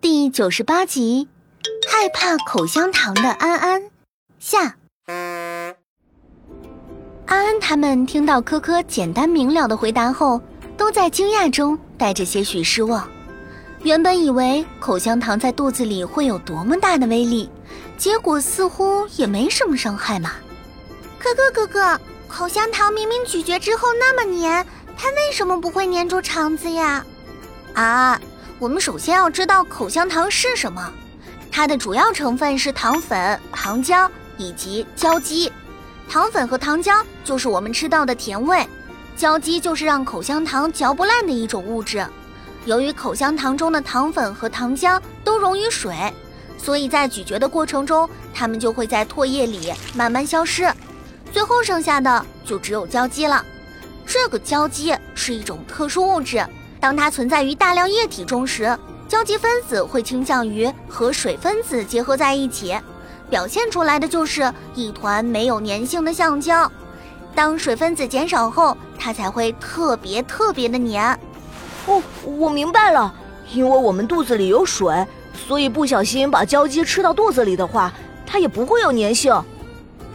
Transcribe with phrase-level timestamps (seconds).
[0.00, 1.28] 第九十八集，
[1.88, 3.82] 害怕口香糖的安安
[4.38, 4.76] 下。
[7.26, 10.40] 安安他们听到科科简单明了的回答后，
[10.76, 13.08] 都在惊讶中带着些许失望。
[13.82, 17.50] 原本以为口香糖在肚子里会有多么大的威力，
[17.96, 20.32] 结果似乎也没什么伤害嘛。
[21.18, 27.04] 科科哥哥，口香糖明明咀嚼之后那么黏，它为什么不会粘住肠子呀？
[27.74, 28.20] 啊，
[28.60, 30.92] 我们首先要知道口香糖是什么，
[31.50, 35.50] 它的主要成分是糖粉、糖浆以及胶基。
[36.06, 38.68] 糖粉和糖浆就是我们吃到的甜味，
[39.16, 42.06] 胶基就是让口香糖嚼不烂的一种物质。
[42.66, 45.96] 由于口香糖中的糖粉和糖浆都溶于水，
[46.58, 50.70] 所以在咀嚼的过程中，它们就会在唾液里慢慢消失，
[51.32, 53.42] 最后剩下的就只有胶基了。
[54.04, 56.44] 这个胶基是一种特殊物质，
[56.80, 62.74] 当它存在于大量液体中时，胶基分子会倾向于和水分子结合在一起，
[63.28, 66.70] 表现出来的就是一团没有粘性的橡胶。
[67.34, 71.18] 当水分子减少后，它才会特别特别的粘。
[71.86, 73.14] 哦，我明白了，
[73.52, 75.06] 因为我们肚子里有水，
[75.46, 77.92] 所以不小心把胶基吃到肚子里的话，
[78.26, 79.32] 它也不会有粘性。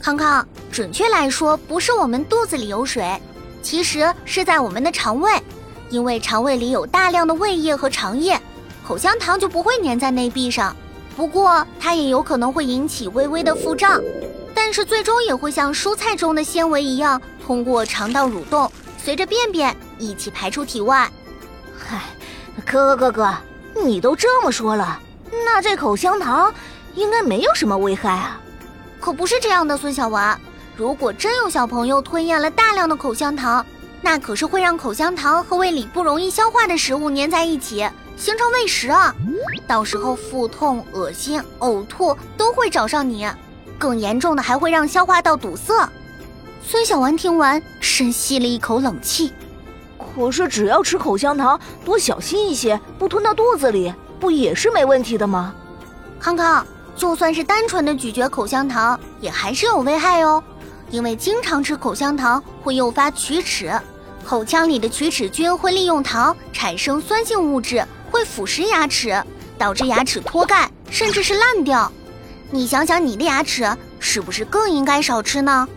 [0.00, 3.20] 康康，准确来说，不是我们肚子里有水，
[3.62, 5.30] 其实是在我们的肠胃，
[5.90, 8.40] 因为肠胃里有大量的胃液和肠液，
[8.86, 10.74] 口香糖就不会粘在内壁上。
[11.16, 14.00] 不过它也有可能会引起微微的腹胀，
[14.54, 18.70] 但是最终也会像蔬菜中的纤维一样，通过肠道蠕动，
[19.02, 21.10] 随着便便一起排出体外。
[21.78, 22.02] 嗨，
[22.66, 23.34] 可可哥哥，
[23.82, 25.00] 你都这么说了，
[25.44, 26.52] 那这口香糖
[26.94, 28.40] 应该没有什么危害啊？
[29.00, 30.38] 可不是这样的，孙小娃。
[30.76, 33.64] 如果真有小朋友吞咽了大量的口香糖，
[34.02, 39.14] 那可是会让口香糖和胃里不容易消化的食物粘在一起，形成胃食啊！
[39.66, 43.28] 到时候腹痛、恶心、呕吐都会找上你，
[43.78, 45.88] 更严重的还会让消化道堵塞。
[46.62, 49.32] 孙小丸听完，深吸了一口冷气。
[50.14, 55.54] 可是只要吃口香糖，多小心一些，不吞到肚子里，不也是没问题的吗？
[56.18, 60.42] 康康，就算是单纯的咀嚼口香糖，也还是有危害哦。
[60.90, 63.72] 因为经常吃口香糖会诱发龋齿，
[64.24, 69.22] 口腔里的龋齿菌会利用糖产生酸性物质，会腐蚀牙齿，
[69.58, 71.90] 导致牙齿脱钙，甚至是烂掉。
[72.50, 75.68] 你想想，你的牙齿是不是更应该少吃呢？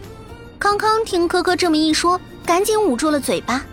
[0.59, 3.63] 康康听科科这么一说，赶紧捂住了嘴巴。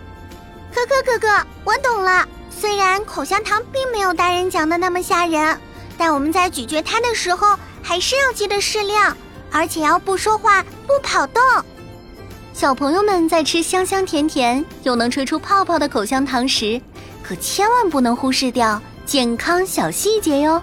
[0.74, 2.26] 可可哥哥，我懂了。
[2.50, 5.58] 虽然口香糖并没有大人讲的那么吓人，
[5.98, 9.14] 但我们在咀嚼它的时候还是要记得适量，
[9.56, 11.42] 而且要不说话、不跑动。
[12.52, 16.78] 小朋友们在吃香香甜甜又能吹出泡泡的口香糖时，
[17.22, 20.60] 可千万不能忽视掉健康小细节哟。